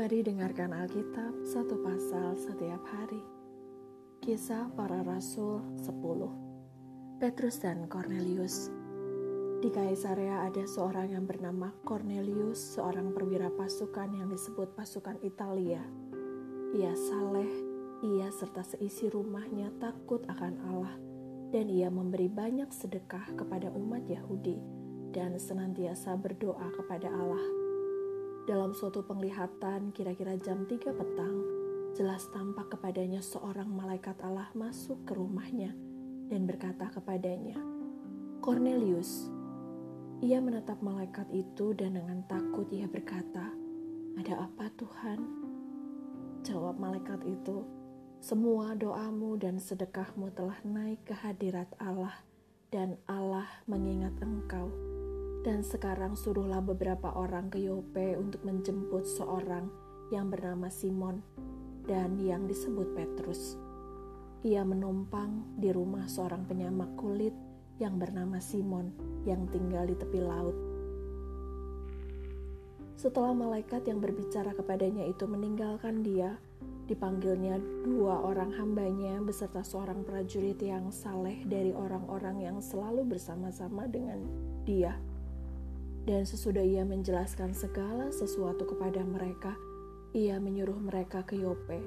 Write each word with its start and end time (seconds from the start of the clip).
Mari 0.00 0.24
dengarkan 0.24 0.72
Alkitab 0.72 1.44
satu 1.44 1.76
pasal 1.84 2.32
setiap 2.32 2.80
hari. 2.88 3.20
Kisah 4.24 4.72
para 4.72 5.04
Rasul 5.04 5.60
10 5.76 7.20
Petrus 7.20 7.60
dan 7.60 7.84
Cornelius 7.84 8.72
Di 9.60 9.68
Kaisarea 9.68 10.48
ada 10.48 10.64
seorang 10.64 11.12
yang 11.12 11.28
bernama 11.28 11.68
Cornelius, 11.84 12.80
seorang 12.80 13.12
perwira 13.12 13.52
pasukan 13.52 14.08
yang 14.16 14.32
disebut 14.32 14.72
pasukan 14.72 15.20
Italia. 15.20 15.84
Ia 16.72 16.96
saleh, 16.96 17.52
ia 18.00 18.32
serta 18.32 18.64
seisi 18.64 19.04
rumahnya 19.12 19.68
takut 19.84 20.24
akan 20.32 20.64
Allah, 20.64 20.96
dan 21.52 21.68
ia 21.68 21.92
memberi 21.92 22.32
banyak 22.32 22.72
sedekah 22.72 23.36
kepada 23.36 23.68
umat 23.76 24.08
Yahudi 24.08 24.64
dan 25.12 25.36
senantiasa 25.36 26.16
berdoa 26.16 26.72
kepada 26.72 27.12
Allah 27.12 27.59
dalam 28.48 28.72
suatu 28.72 29.04
penglihatan 29.04 29.92
kira-kira 29.92 30.32
jam 30.40 30.64
3 30.64 30.80
petang, 30.96 31.36
jelas 31.92 32.24
tampak 32.32 32.72
kepadanya 32.72 33.20
seorang 33.20 33.68
malaikat 33.68 34.16
Allah 34.24 34.48
masuk 34.56 35.04
ke 35.04 35.12
rumahnya 35.12 35.76
dan 36.32 36.48
berkata 36.48 36.88
kepadanya, 36.88 37.60
Cornelius. 38.40 39.28
Ia 40.20 40.36
menatap 40.36 40.84
malaikat 40.84 41.28
itu 41.32 41.72
dan 41.72 41.96
dengan 41.96 42.20
takut 42.28 42.68
ia 42.72 42.84
berkata, 42.84 43.52
Ada 44.20 44.48
apa 44.48 44.68
Tuhan? 44.76 45.20
Jawab 46.44 46.76
malaikat 46.76 47.24
itu, 47.24 47.64
Semua 48.20 48.76
doamu 48.76 49.40
dan 49.40 49.56
sedekahmu 49.56 50.28
telah 50.36 50.60
naik 50.60 51.08
ke 51.08 51.16
hadirat 51.16 51.72
Allah 51.80 52.20
dan 52.68 53.00
Allah 53.08 53.48
mengingat 53.64 54.12
engkau 54.20 54.68
dan 55.40 55.64
sekarang 55.64 56.20
suruhlah 56.20 56.60
beberapa 56.60 57.16
orang 57.16 57.48
ke 57.48 57.64
Yope 57.64 58.16
untuk 58.20 58.44
menjemput 58.44 59.08
seorang 59.08 59.72
yang 60.12 60.28
bernama 60.28 60.68
Simon 60.68 61.24
dan 61.88 62.20
yang 62.20 62.44
disebut 62.44 62.92
Petrus. 62.92 63.56
Ia 64.44 64.64
menumpang 64.64 65.56
di 65.56 65.72
rumah 65.72 66.08
seorang 66.08 66.44
penyamak 66.44 66.92
kulit 66.96 67.32
yang 67.80 67.96
bernama 67.96 68.36
Simon 68.36 68.92
yang 69.24 69.48
tinggal 69.48 69.88
di 69.88 69.96
tepi 69.96 70.20
laut. 70.20 70.56
Setelah 73.00 73.32
malaikat 73.32 73.88
yang 73.88 73.96
berbicara 73.96 74.52
kepadanya 74.52 75.08
itu 75.08 75.24
meninggalkan 75.24 76.04
dia, 76.04 76.36
dipanggilnya 76.84 77.56
dua 77.80 78.20
orang 78.20 78.52
hambanya 78.60 79.24
beserta 79.24 79.64
seorang 79.64 80.04
prajurit 80.04 80.60
yang 80.60 80.92
saleh 80.92 81.40
dari 81.48 81.72
orang-orang 81.72 82.44
yang 82.44 82.60
selalu 82.60 83.08
bersama-sama 83.08 83.88
dengan 83.88 84.20
dia 84.68 85.00
dan 86.08 86.24
sesudah 86.24 86.64
ia 86.64 86.80
menjelaskan 86.86 87.52
segala 87.52 88.08
sesuatu 88.08 88.64
kepada 88.64 89.04
mereka, 89.04 89.52
ia 90.16 90.40
menyuruh 90.40 90.78
mereka 90.80 91.20
ke 91.28 91.36
Yope. 91.36 91.80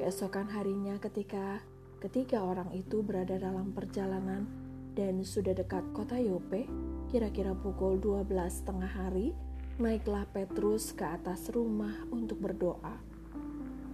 Keesokan 0.00 0.50
harinya 0.50 0.98
ketika 0.98 1.62
ketiga 2.02 2.42
orang 2.42 2.74
itu 2.74 3.00
berada 3.00 3.38
dalam 3.38 3.70
perjalanan 3.70 4.50
dan 4.98 5.22
sudah 5.22 5.54
dekat 5.54 5.86
kota 5.94 6.18
Yope, 6.18 6.66
kira-kira 7.14 7.54
pukul 7.54 8.02
12 8.02 8.66
tengah 8.66 8.90
hari, 8.90 9.30
naiklah 9.78 10.26
Petrus 10.34 10.90
ke 10.90 11.06
atas 11.06 11.46
rumah 11.54 11.94
untuk 12.10 12.42
berdoa. 12.42 12.98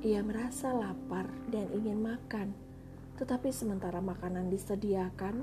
Ia 0.00 0.24
merasa 0.24 0.72
lapar 0.72 1.28
dan 1.52 1.68
ingin 1.74 2.00
makan, 2.00 2.54
tetapi 3.20 3.52
sementara 3.52 4.00
makanan 4.00 4.48
disediakan, 4.48 5.42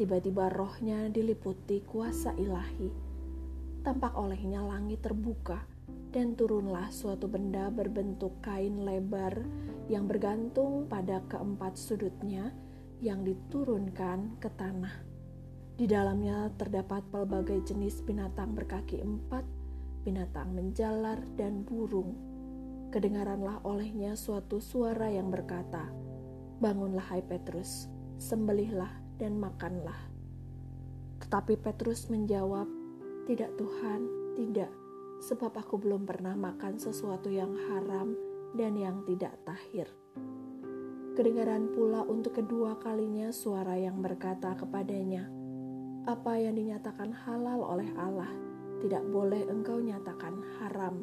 tiba-tiba 0.00 0.48
rohnya 0.48 1.10
diliputi 1.10 1.82
kuasa 1.82 2.32
ilahi 2.38 3.05
tampak 3.86 4.18
olehnya 4.18 4.66
langit 4.66 5.06
terbuka 5.06 5.62
dan 6.10 6.34
turunlah 6.34 6.90
suatu 6.90 7.30
benda 7.30 7.70
berbentuk 7.70 8.42
kain 8.42 8.82
lebar 8.82 9.46
yang 9.86 10.10
bergantung 10.10 10.90
pada 10.90 11.22
keempat 11.30 11.78
sudutnya 11.78 12.50
yang 12.98 13.22
diturunkan 13.22 14.42
ke 14.42 14.50
tanah. 14.58 14.90
Di 15.78 15.86
dalamnya 15.86 16.50
terdapat 16.58 17.06
pelbagai 17.14 17.62
jenis 17.62 18.02
binatang 18.02 18.58
berkaki 18.58 18.98
empat, 18.98 19.46
binatang 20.02 20.50
menjalar, 20.50 21.22
dan 21.38 21.62
burung. 21.62 22.18
Kedengaranlah 22.90 23.62
olehnya 23.62 24.18
suatu 24.18 24.58
suara 24.58 25.14
yang 25.14 25.30
berkata, 25.30 25.94
Bangunlah 26.58 27.06
hai 27.14 27.22
Petrus, 27.22 27.86
sembelihlah 28.18 28.90
dan 29.22 29.38
makanlah. 29.38 30.10
Tetapi 31.22 31.54
Petrus 31.60 32.10
menjawab, 32.10 32.75
tidak 33.26 33.58
Tuhan, 33.58 34.06
tidak, 34.38 34.70
sebab 35.18 35.50
aku 35.58 35.82
belum 35.82 36.06
pernah 36.06 36.38
makan 36.38 36.78
sesuatu 36.78 37.26
yang 37.26 37.52
haram 37.68 38.14
dan 38.54 38.78
yang 38.78 39.02
tidak 39.02 39.34
tahir. 39.42 39.90
Kedengaran 41.18 41.74
pula 41.74 42.06
untuk 42.06 42.38
kedua 42.38 42.78
kalinya 42.78 43.34
suara 43.34 43.74
yang 43.74 43.98
berkata 43.98 44.54
kepadanya, 44.54 45.26
"Apa 46.06 46.38
yang 46.38 46.54
dinyatakan 46.54 47.10
halal 47.26 47.66
oleh 47.66 47.90
Allah, 47.98 48.30
tidak 48.78 49.02
boleh 49.10 49.42
engkau 49.48 49.82
nyatakan 49.82 50.38
haram." 50.60 51.02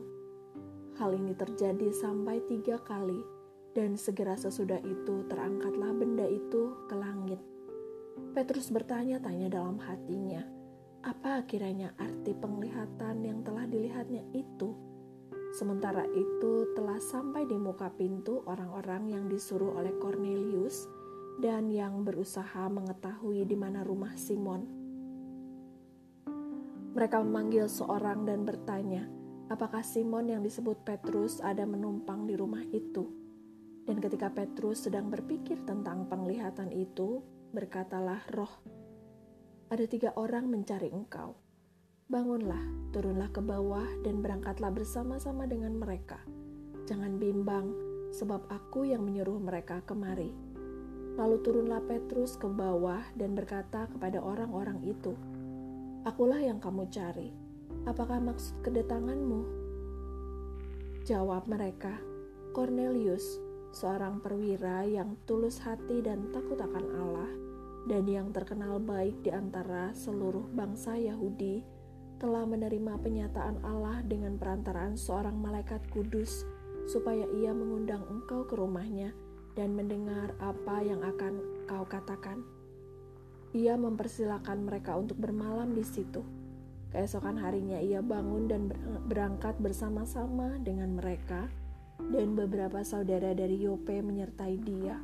Hal 1.02 1.18
ini 1.18 1.34
terjadi 1.34 1.90
sampai 1.92 2.40
tiga 2.46 2.78
kali, 2.86 3.20
dan 3.74 3.98
segera 3.98 4.38
sesudah 4.38 4.78
itu 4.86 5.26
terangkatlah 5.26 5.92
benda 5.98 6.30
itu 6.30 6.78
ke 6.86 6.96
langit. 6.96 7.42
Petrus 8.38 8.70
bertanya-tanya 8.70 9.50
dalam 9.50 9.82
hatinya, 9.82 10.46
apa 11.04 11.44
kiranya 11.44 11.92
arti 12.00 12.32
penglihatan 12.32 13.28
yang 13.28 13.44
telah 13.44 13.68
dilihatnya 13.68 14.24
itu? 14.32 14.72
Sementara 15.52 16.08
itu 16.16 16.72
telah 16.74 16.96
sampai 16.98 17.44
di 17.44 17.60
muka 17.60 17.92
pintu 17.92 18.40
orang-orang 18.48 19.12
yang 19.12 19.28
disuruh 19.28 19.76
oleh 19.76 19.92
Cornelius 20.00 20.88
dan 21.44 21.68
yang 21.68 22.08
berusaha 22.08 22.72
mengetahui 22.72 23.44
di 23.44 23.54
mana 23.60 23.84
rumah 23.84 24.16
Simon. 24.16 24.64
Mereka 26.96 27.20
memanggil 27.20 27.68
seorang 27.68 28.24
dan 28.24 28.48
bertanya, 28.48 29.04
apakah 29.52 29.84
Simon 29.84 30.32
yang 30.32 30.40
disebut 30.40 30.88
Petrus 30.88 31.44
ada 31.44 31.68
menumpang 31.68 32.24
di 32.32 32.40
rumah 32.40 32.64
itu? 32.72 33.12
Dan 33.84 34.00
ketika 34.00 34.32
Petrus 34.32 34.88
sedang 34.88 35.12
berpikir 35.12 35.68
tentang 35.68 36.08
penglihatan 36.08 36.72
itu, 36.72 37.20
berkatalah 37.52 38.24
roh 38.32 38.83
ada 39.74 39.90
tiga 39.90 40.14
orang 40.14 40.54
mencari 40.54 40.94
engkau. 40.94 41.34
Bangunlah, 42.06 42.62
turunlah 42.94 43.34
ke 43.34 43.42
bawah, 43.42 43.90
dan 44.06 44.22
berangkatlah 44.22 44.70
bersama-sama 44.70 45.50
dengan 45.50 45.74
mereka. 45.74 46.22
Jangan 46.86 47.18
bimbang, 47.18 47.74
sebab 48.14 48.46
aku 48.54 48.86
yang 48.86 49.02
menyuruh 49.02 49.42
mereka 49.42 49.82
kemari. 49.82 50.30
Lalu 51.18 51.42
turunlah 51.42 51.82
Petrus 51.90 52.38
ke 52.38 52.46
bawah 52.46 53.02
dan 53.18 53.34
berkata 53.34 53.90
kepada 53.90 54.22
orang-orang 54.22 54.78
itu, 54.86 55.18
Akulah 56.06 56.38
yang 56.38 56.62
kamu 56.62 56.86
cari. 56.94 57.34
Apakah 57.90 58.22
maksud 58.22 58.54
kedatanganmu? 58.62 59.42
Jawab 61.02 61.50
mereka, 61.50 61.98
Cornelius, 62.54 63.42
seorang 63.74 64.22
perwira 64.22 64.86
yang 64.86 65.18
tulus 65.26 65.58
hati 65.58 66.06
dan 66.06 66.30
takut 66.30 66.62
akan 66.62 66.86
Allah, 66.94 67.32
dan 67.88 68.08
yang 68.08 68.32
terkenal 68.32 68.80
baik 68.80 69.20
di 69.24 69.32
antara 69.32 69.92
seluruh 69.92 70.48
bangsa 70.56 70.96
Yahudi, 70.96 71.64
telah 72.22 72.48
menerima 72.48 73.04
penyataan 73.04 73.60
Allah 73.68 74.00
dengan 74.08 74.40
perantaraan 74.40 74.96
seorang 74.96 75.36
malaikat 75.36 75.84
kudus, 75.92 76.48
supaya 76.88 77.28
ia 77.36 77.52
mengundang 77.52 78.04
engkau 78.08 78.48
ke 78.48 78.56
rumahnya 78.56 79.12
dan 79.60 79.76
mendengar 79.76 80.32
apa 80.40 80.80
yang 80.84 81.04
akan 81.04 81.44
kau 81.68 81.84
katakan. 81.84 82.40
Ia 83.54 83.78
mempersilahkan 83.78 84.66
mereka 84.66 84.98
untuk 84.98 85.20
bermalam 85.20 85.76
di 85.76 85.86
situ. 85.86 86.24
Keesokan 86.90 87.38
harinya 87.42 87.78
ia 87.82 88.02
bangun 88.02 88.48
dan 88.50 88.70
berangkat 89.10 89.58
bersama-sama 89.62 90.58
dengan 90.62 90.98
mereka, 90.98 91.50
dan 92.00 92.34
beberapa 92.34 92.82
saudara 92.82 93.36
dari 93.38 93.62
Yope 93.62 94.02
menyertai 94.02 94.56
dia. 94.62 94.98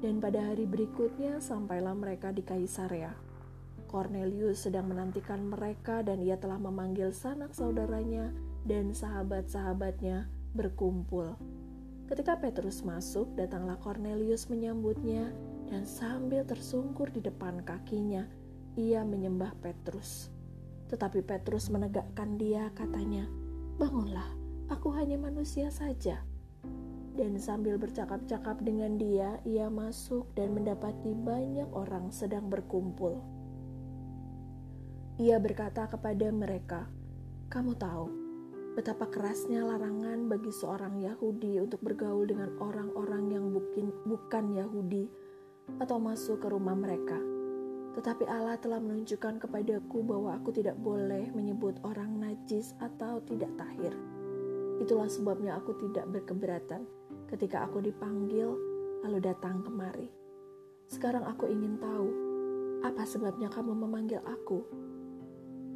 Dan 0.00 0.16
pada 0.16 0.40
hari 0.40 0.64
berikutnya 0.64 1.44
sampailah 1.44 1.92
mereka 1.92 2.32
di 2.32 2.40
Kaisarea. 2.40 3.12
Cornelius 3.84 4.64
sedang 4.64 4.88
menantikan 4.88 5.44
mereka 5.44 6.00
dan 6.00 6.24
ia 6.24 6.40
telah 6.40 6.56
memanggil 6.56 7.12
sanak 7.12 7.52
saudaranya 7.52 8.32
dan 8.64 8.96
sahabat-sahabatnya 8.96 10.30
berkumpul. 10.56 11.36
Ketika 12.08 12.38
Petrus 12.40 12.82
masuk, 12.82 13.34
datanglah 13.36 13.78
Cornelius 13.78 14.50
menyambutnya 14.50 15.30
dan 15.70 15.86
sambil 15.86 16.42
tersungkur 16.42 17.10
di 17.12 17.22
depan 17.22 17.62
kakinya, 17.62 18.26
ia 18.74 19.06
menyembah 19.06 19.54
Petrus. 19.62 20.30
Tetapi 20.90 21.22
Petrus 21.22 21.70
menegakkan 21.70 22.34
dia, 22.34 22.70
katanya, 22.74 23.30
"Bangunlah, 23.78 24.26
aku 24.66 24.90
hanya 24.94 25.18
manusia 25.18 25.70
saja." 25.70 26.29
Dan 27.20 27.36
sambil 27.36 27.76
bercakap-cakap 27.76 28.64
dengan 28.64 28.96
dia, 28.96 29.36
ia 29.44 29.68
masuk 29.68 30.32
dan 30.32 30.56
mendapati 30.56 31.12
banyak 31.12 31.68
orang 31.76 32.08
sedang 32.08 32.48
berkumpul. 32.48 33.20
Ia 35.20 35.36
berkata 35.36 35.84
kepada 35.84 36.32
mereka, 36.32 36.88
"Kamu 37.52 37.76
tahu 37.76 38.08
betapa 38.72 39.04
kerasnya 39.12 39.68
larangan 39.68 40.32
bagi 40.32 40.48
seorang 40.48 40.96
Yahudi 41.04 41.60
untuk 41.60 41.84
bergaul 41.84 42.24
dengan 42.24 42.56
orang-orang 42.56 43.28
yang 43.28 43.52
bukin, 43.52 43.92
bukan 44.08 44.56
Yahudi 44.56 45.12
atau 45.76 46.00
masuk 46.00 46.40
ke 46.40 46.48
rumah 46.48 46.72
mereka. 46.72 47.20
Tetapi 48.00 48.24
Allah 48.30 48.56
telah 48.56 48.80
menunjukkan 48.80 49.44
kepadaku 49.44 50.00
bahwa 50.00 50.40
aku 50.40 50.56
tidak 50.56 50.80
boleh 50.80 51.28
menyebut 51.36 51.76
orang 51.84 52.16
najis 52.16 52.72
atau 52.80 53.20
tidak 53.28 53.52
tahir. 53.60 53.92
Itulah 54.80 55.12
sebabnya 55.12 55.60
aku 55.60 55.76
tidak 55.76 56.08
berkeberatan 56.08 56.88
ketika 57.30 57.62
aku 57.70 57.78
dipanggil 57.78 58.58
lalu 59.06 59.22
datang 59.22 59.62
kemari. 59.62 60.10
Sekarang 60.90 61.22
aku 61.22 61.46
ingin 61.46 61.78
tahu, 61.78 62.10
apa 62.82 63.06
sebabnya 63.06 63.46
kamu 63.46 63.70
memanggil 63.72 64.18
aku? 64.26 64.66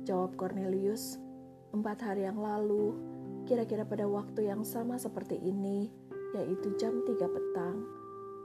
Jawab 0.03 0.35
Cornelius, 0.35 1.17
empat 1.71 2.03
hari 2.03 2.27
yang 2.27 2.43
lalu, 2.43 2.99
kira-kira 3.47 3.87
pada 3.87 4.05
waktu 4.11 4.51
yang 4.51 4.67
sama 4.67 4.99
seperti 4.99 5.39
ini, 5.39 5.89
yaitu 6.35 6.75
jam 6.75 7.07
3 7.07 7.15
petang, 7.15 7.87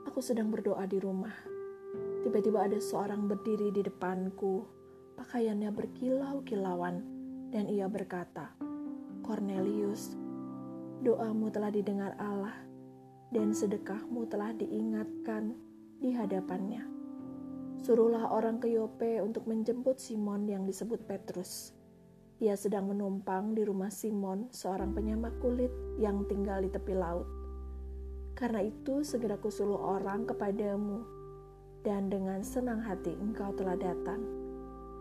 aku 0.05 0.21
sedang 0.21 0.53
berdoa 0.53 0.85
di 0.85 1.01
rumah. 1.01 1.33
Tiba-tiba 2.21 2.69
ada 2.69 2.77
seorang 2.77 3.25
berdiri 3.25 3.73
di 3.73 3.81
depanku, 3.81 4.69
pakaiannya 5.17 5.73
berkilau-kilauan, 5.73 7.01
dan 7.49 7.65
ia 7.65 7.89
berkata, 7.89 8.53
Cornelius, 9.25 10.13
doamu 11.01 11.49
telah 11.49 11.73
didengar 11.73 12.13
Allah, 12.21 12.68
dan 13.29 13.53
sedekahmu 13.53 14.25
telah 14.29 14.53
diingatkan 14.57 15.53
di 16.01 16.13
hadapannya. 16.13 16.81
Suruhlah 17.79 18.27
orang 18.33 18.59
ke 18.59 18.67
Yope 18.75 19.23
untuk 19.23 19.47
menjemput 19.47 20.01
Simon 20.01 20.49
yang 20.49 20.67
disebut 20.67 21.07
Petrus. 21.07 21.71
Ia 22.39 22.55
sedang 22.55 22.91
menumpang 22.91 23.55
di 23.55 23.63
rumah 23.63 23.91
Simon, 23.91 24.51
seorang 24.51 24.95
penyamak 24.95 25.35
kulit 25.39 25.71
yang 25.99 26.27
tinggal 26.27 26.59
di 26.63 26.71
tepi 26.71 26.95
laut. 26.95 27.27
Karena 28.35 28.63
itu 28.63 29.03
segera 29.03 29.35
kusuruh 29.35 29.79
orang 29.99 30.23
kepadamu, 30.23 31.03
dan 31.83 32.07
dengan 32.07 32.43
senang 32.43 32.79
hati 32.79 33.15
engkau 33.19 33.51
telah 33.55 33.75
datang. 33.75 34.23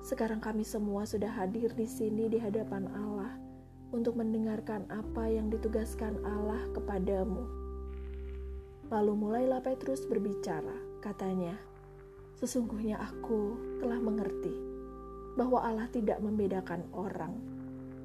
Sekarang 0.02 0.38
kami 0.38 0.62
semua 0.62 1.06
sudah 1.06 1.31
hadir 1.31 1.74
di 1.74 1.86
sini 1.86 2.31
di 2.31 2.38
hadapan 2.38 2.86
Allah 2.94 3.34
untuk 3.90 4.14
mendengarkan 4.19 4.86
apa 4.90 5.26
yang 5.26 5.50
ditugaskan 5.50 6.19
Allah 6.22 6.62
kepadamu. 6.74 7.68
Lalu 8.88 9.12
mulailah 9.17 9.61
Petrus 9.61 10.08
berbicara 10.08 10.88
Katanya, 10.99 11.55
"Sesungguhnya 12.35 12.99
aku 12.99 13.55
telah 13.79 14.02
mengerti 14.02 14.50
bahwa 15.38 15.62
Allah 15.62 15.87
tidak 15.94 16.19
membedakan 16.19 16.82
orang. 16.90 17.38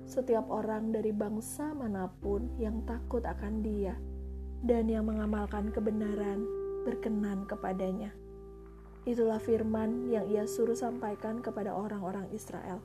Setiap 0.06 0.46
orang 0.54 0.94
dari 0.94 1.10
bangsa 1.10 1.74
mana 1.74 2.06
pun 2.22 2.54
yang 2.62 2.86
takut 2.86 3.26
akan 3.26 3.66
Dia 3.66 3.98
dan 4.62 4.86
yang 4.86 5.10
mengamalkan 5.10 5.74
kebenaran 5.74 6.46
berkenan 6.86 7.50
kepadanya." 7.50 8.14
Itulah 9.10 9.42
firman 9.42 10.08
yang 10.14 10.30
ia 10.30 10.46
suruh 10.46 10.78
sampaikan 10.78 11.42
kepada 11.42 11.74
orang-orang 11.74 12.30
Israel, 12.30 12.78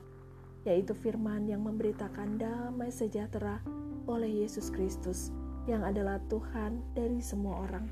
yaitu 0.65 0.97
firman 0.97 1.45
yang 1.45 1.61
memberitakan 1.61 2.41
damai 2.41 2.89
sejahtera 2.89 3.61
oleh 4.09 4.41
Yesus 4.41 4.73
Kristus, 4.73 5.29
yang 5.65 5.83
adalah 5.83 6.21
Tuhan 6.31 6.79
dari 6.93 7.19
semua 7.19 7.65
orang. 7.65 7.89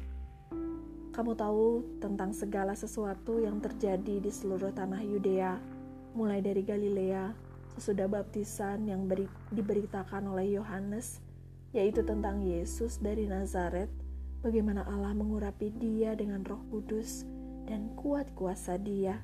Kamu 1.18 1.34
tahu 1.34 1.98
tentang 1.98 2.30
segala 2.30 2.78
sesuatu 2.78 3.42
yang 3.42 3.58
terjadi 3.58 4.22
di 4.22 4.30
seluruh 4.30 4.70
tanah 4.70 5.02
Yudea, 5.02 5.58
mulai 6.14 6.46
dari 6.46 6.62
Galilea, 6.62 7.34
sesudah 7.74 8.06
baptisan 8.06 8.86
yang 8.86 9.10
beri, 9.10 9.26
diberitakan 9.50 10.30
oleh 10.30 10.62
Yohanes, 10.62 11.22
yaitu 11.74 12.06
tentang 12.06 12.46
Yesus 12.46 13.02
dari 13.02 13.26
Nazaret, 13.26 13.90
bagaimana 14.46 14.86
Allah 14.86 15.18
mengurapi 15.18 15.74
dia 15.78 16.14
dengan 16.14 16.46
roh 16.46 16.62
kudus 16.70 17.26
dan 17.66 17.90
kuat 17.98 18.30
kuasa 18.38 18.78
dia, 18.78 19.18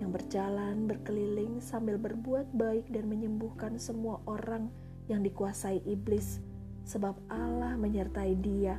yang 0.00 0.12
berjalan 0.12 0.88
berkeliling 0.88 1.60
sambil 1.60 2.00
berbuat 2.00 2.48
baik 2.56 2.88
dan 2.92 3.12
menyembuhkan 3.12 3.76
semua 3.76 4.20
orang 4.24 4.72
yang 5.08 5.20
dikuasai 5.20 5.80
iblis, 5.84 6.40
sebab 6.86 7.18
Allah 7.28 7.74
menyertai 7.74 8.38
dia 8.38 8.78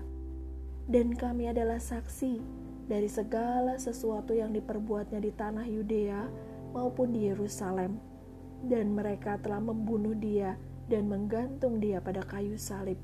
dan 0.87 1.11
kami 1.11 1.51
adalah 1.51 1.83
saksi 1.83 2.39
dari 2.87 3.11
segala 3.11 3.75
sesuatu 3.75 4.31
yang 4.31 4.55
diperbuatnya 4.55 5.19
di 5.19 5.31
tanah 5.35 5.67
Yudea 5.67 6.23
maupun 6.71 7.11
di 7.11 7.27
Yerusalem. 7.27 7.99
Dan 8.63 8.95
mereka 8.95 9.37
telah 9.37 9.59
membunuh 9.61 10.15
dia 10.15 10.55
dan 10.87 11.11
menggantung 11.11 11.83
dia 11.83 11.99
pada 11.99 12.23
kayu 12.23 12.55
salib. 12.55 12.97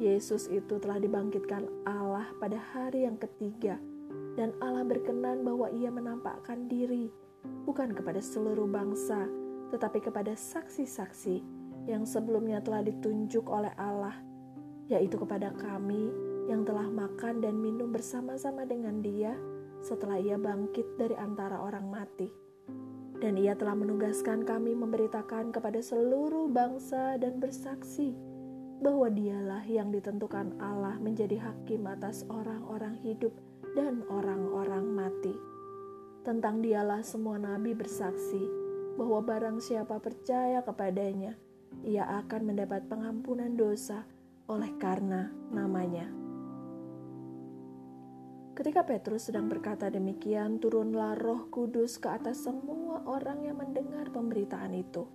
Yesus 0.00 0.48
itu 0.48 0.80
telah 0.80 0.96
dibangkitkan 0.96 1.68
Allah 1.84 2.26
pada 2.40 2.56
hari 2.72 3.04
yang 3.04 3.20
ketiga, 3.20 3.76
dan 4.34 4.56
Allah 4.64 4.82
berkenan 4.88 5.44
bahwa 5.44 5.68
ia 5.70 5.92
menampakkan 5.92 6.66
diri 6.66 7.12
bukan 7.68 7.92
kepada 7.92 8.18
seluruh 8.18 8.66
bangsa, 8.66 9.28
tetapi 9.70 10.00
kepada 10.02 10.34
saksi-saksi 10.34 11.57
yang 11.88 12.04
sebelumnya 12.04 12.60
telah 12.60 12.84
ditunjuk 12.84 13.48
oleh 13.48 13.72
Allah, 13.80 14.14
yaitu 14.92 15.16
kepada 15.16 15.56
kami 15.56 16.12
yang 16.46 16.68
telah 16.68 16.84
makan 16.84 17.40
dan 17.40 17.56
minum 17.56 17.88
bersama-sama 17.88 18.68
dengan 18.68 19.00
dia 19.00 19.32
setelah 19.80 20.20
ia 20.20 20.36
bangkit 20.36 21.00
dari 21.00 21.16
antara 21.16 21.56
orang 21.64 21.88
mati. 21.88 22.28
Dan 23.18 23.34
ia 23.34 23.58
telah 23.58 23.74
menugaskan 23.74 24.46
kami 24.46 24.78
memberitakan 24.78 25.50
kepada 25.50 25.82
seluruh 25.82 26.46
bangsa 26.46 27.18
dan 27.18 27.42
bersaksi 27.42 28.14
bahwa 28.78 29.10
dialah 29.10 29.66
yang 29.66 29.90
ditentukan 29.90 30.54
Allah 30.62 30.94
menjadi 31.02 31.34
hakim 31.42 31.82
atas 31.90 32.22
orang-orang 32.30 32.94
hidup 33.02 33.34
dan 33.74 34.06
orang-orang 34.06 34.86
mati. 34.86 35.34
Tentang 36.22 36.62
dialah 36.62 37.02
semua 37.02 37.42
nabi 37.42 37.74
bersaksi 37.74 38.46
bahwa 38.94 39.18
barang 39.22 39.58
siapa 39.58 39.98
percaya 39.98 40.62
kepadanya, 40.62 41.34
ia 41.86 42.06
akan 42.24 42.54
mendapat 42.54 42.86
pengampunan 42.90 43.54
dosa 43.54 44.06
oleh 44.48 44.72
karena 44.80 45.28
namanya. 45.52 46.08
Ketika 48.58 48.82
Petrus 48.82 49.30
sedang 49.30 49.46
berkata 49.46 49.86
demikian, 49.86 50.58
turunlah 50.58 51.14
Roh 51.14 51.46
Kudus 51.46 51.94
ke 52.02 52.10
atas 52.10 52.42
semua 52.42 53.06
orang 53.06 53.46
yang 53.46 53.54
mendengar 53.62 54.10
pemberitaan 54.10 54.74
itu. 54.74 55.06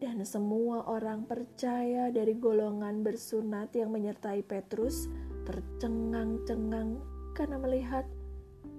Dan 0.00 0.24
semua 0.24 0.88
orang 0.88 1.28
percaya 1.28 2.08
dari 2.08 2.32
golongan 2.40 3.04
bersunat 3.04 3.68
yang 3.76 3.92
menyertai 3.92 4.40
Petrus 4.40 5.12
tercengang-cengang 5.44 7.04
karena 7.36 7.60
melihat 7.60 8.08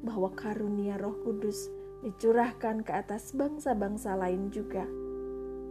bahwa 0.01 0.33
karunia 0.33 0.97
Roh 0.97 1.21
Kudus 1.21 1.69
dicurahkan 2.01 2.81
ke 2.81 2.89
atas 2.89 3.37
bangsa-bangsa 3.37 4.17
lain 4.17 4.49
juga. 4.49 5.04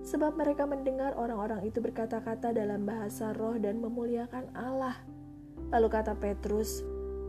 Sebab 0.04 0.36
mereka 0.36 0.68
mendengar 0.68 1.16
orang-orang 1.16 1.64
itu 1.64 1.80
berkata-kata 1.80 2.52
dalam 2.52 2.84
bahasa 2.84 3.32
roh 3.32 3.56
dan 3.56 3.80
memuliakan 3.80 4.52
Allah. 4.52 5.00
Lalu 5.72 5.88
kata 5.88 6.12
Petrus, 6.20 6.84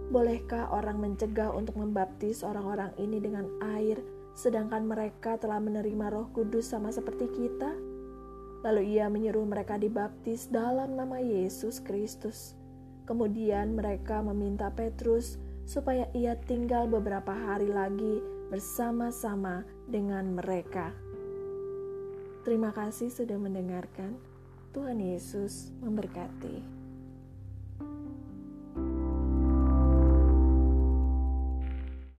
Bolehkah 0.06 0.70
orang 0.70 1.02
mencegah 1.02 1.50
untuk 1.50 1.82
membaptis 1.82 2.46
orang-orang 2.46 2.94
ini 3.02 3.18
dengan 3.18 3.50
air, 3.74 3.98
sedangkan 4.38 4.86
mereka 4.86 5.34
telah 5.42 5.58
menerima 5.58 6.14
Roh 6.14 6.30
Kudus 6.30 6.70
sama 6.70 6.94
seperti 6.94 7.26
kita? 7.34 7.74
Lalu 8.62 8.98
ia 8.98 9.10
menyuruh 9.10 9.50
mereka 9.50 9.82
dibaptis 9.82 10.46
dalam 10.46 10.94
nama 10.94 11.18
Yesus 11.18 11.82
Kristus. 11.82 12.54
Kemudian 13.10 13.74
mereka 13.74 14.22
meminta 14.22 14.70
Petrus 14.70 15.42
supaya 15.66 16.06
ia 16.14 16.38
tinggal 16.38 16.86
beberapa 16.86 17.34
hari 17.34 17.74
lagi 17.74 18.22
bersama-sama 18.54 19.66
dengan 19.90 20.38
mereka. 20.38 20.94
Terima 22.46 22.70
kasih 22.70 23.10
sudah 23.10 23.42
mendengarkan. 23.42 24.22
Tuhan 24.70 25.02
Yesus 25.02 25.74
memberkati. 25.82 26.75